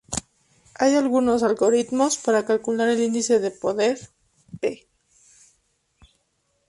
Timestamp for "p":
4.59-4.87